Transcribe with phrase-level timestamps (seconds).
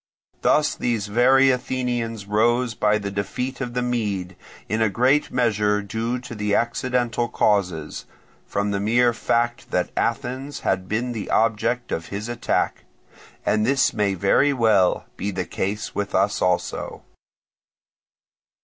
[0.41, 4.35] Thus these very Athenians rose by the defeat of the Mede,
[4.67, 8.05] in a great measure due to accidental causes,
[8.47, 12.85] from the mere fact that Athens had been the object of his attack;
[13.45, 17.03] and this may very well be the case with us also.